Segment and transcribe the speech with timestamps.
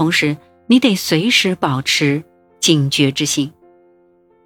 [0.00, 0.34] 同时
[0.66, 2.24] 你得随时保持
[2.58, 3.52] 警觉之心，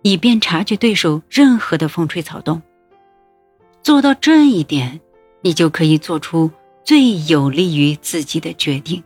[0.03, 2.61] 以便察觉对手任何的风吹草动。
[3.80, 5.01] 做到这一点，
[5.43, 6.51] 你就可以做出
[6.82, 9.01] 最有利于自己的决定。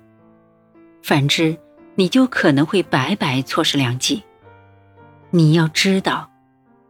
[1.02, 1.54] 反之，
[1.96, 4.22] 你就可能会白白错失良机。
[5.28, 6.30] 你要知道，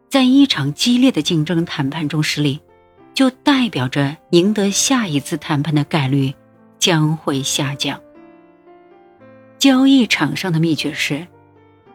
[0.08, 2.60] 在一场激烈的竞争谈判中失利，
[3.12, 6.32] 就代表着赢得下一次谈判的概率
[6.78, 8.00] 将会下降。
[9.58, 11.26] 交易场上的秘诀是，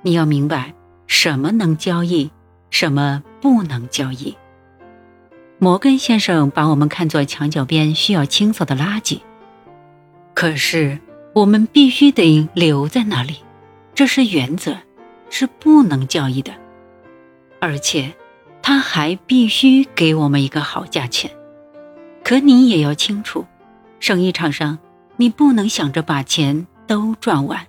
[0.02, 0.74] 你要明白
[1.08, 2.30] 什么能交易，
[2.70, 4.36] 什么不能交易。
[5.60, 9.20] 摩根先生把我们看作墙角边需要清扫的垃圾，
[10.34, 11.00] 可是。
[11.36, 13.38] 我们必须得留在那里，
[13.96, 14.78] 这是原则，
[15.32, 16.54] 是不能交易的。
[17.60, 18.14] 而且，
[18.62, 21.32] 他还必须给我们一个好价钱。
[22.24, 23.48] 可你也要清楚，
[24.00, 24.78] 生意场上
[25.18, 27.66] 你不能想着把钱都赚完，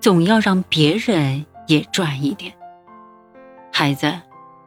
[0.00, 2.52] 总要让别人也赚一点。
[3.72, 4.12] 孩子，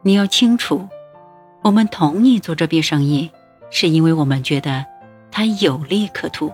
[0.04, 0.88] 你要清楚，
[1.64, 3.30] 我们同意做这笔生意，
[3.70, 4.86] 是因为我们觉得
[5.30, 6.50] 它有利可图。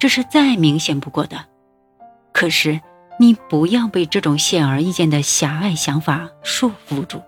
[0.00, 1.44] 这是再明显不过的，
[2.32, 2.80] 可是
[3.16, 7.22] 你不要被这种显而易见的狭隘想法束缚住。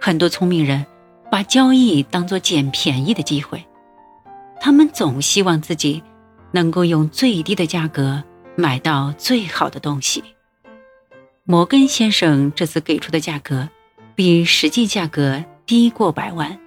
[0.00, 0.86] 很多聪明人
[1.28, 3.66] 把交易当作捡便宜的机会，
[4.60, 6.00] 他们总希望自己
[6.52, 8.22] 能够用最低的价格
[8.56, 10.22] 买到最好的东西。
[11.44, 13.68] 摩根先生这次给出的价格
[14.14, 16.58] 比实际价格低过百万。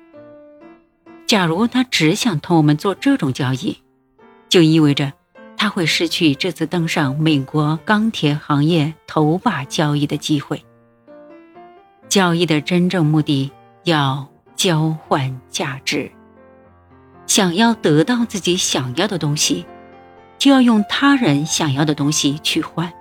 [1.25, 3.77] 假如他只想同我们做这种交易，
[4.49, 5.13] 就意味着
[5.55, 10.63] 他会失去这次登上美国钢铁行业头把交易的机会。
[12.09, 13.49] 交易的真正目的
[13.85, 16.11] 要交换价值，
[17.25, 19.65] 想要得到自己想要的东西，
[20.43, 22.91] 就要用他人想要的东西去换。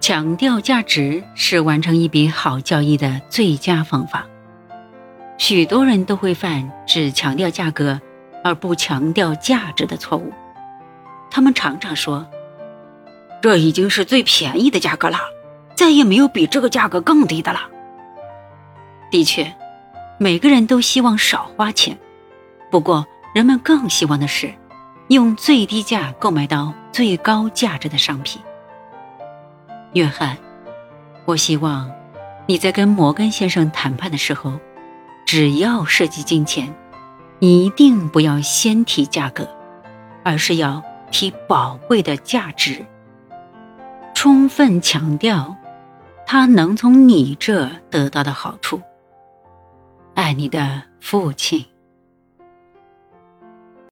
[0.00, 4.26] 强调价值是完成一笔好交易的最佳方法。
[5.38, 8.00] 许多人都会犯只强调价格。
[8.42, 10.32] 而不强调价值的错误，
[11.30, 12.26] 他们常常说
[13.42, 15.18] ：“这已经是最便宜的价格了，
[15.74, 17.60] 再也没有比这个价格更低的了。”
[19.12, 19.54] 的确，
[20.18, 21.98] 每个人都希望少花钱，
[22.70, 24.54] 不过人们更希望的是
[25.10, 28.40] 用最低价购买到最高价值的商品。
[29.94, 30.38] 约翰，
[31.24, 31.90] 我希望
[32.46, 34.52] 你在跟摩根先生谈判的时候，
[35.26, 36.72] 只要涉及金钱。
[37.40, 39.48] 一定不要先提价格，
[40.22, 42.84] 而是要提宝贵的价值，
[44.14, 45.56] 充分强调
[46.26, 48.80] 他能从你这得到的好处。
[50.14, 51.64] 爱你的父亲。